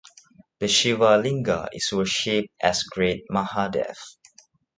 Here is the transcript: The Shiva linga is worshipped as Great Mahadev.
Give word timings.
The 0.57 0.67
Shiva 0.67 1.15
linga 1.19 1.69
is 1.73 1.91
worshipped 1.93 2.49
as 2.59 2.81
Great 2.81 3.23
Mahadev. 3.31 3.95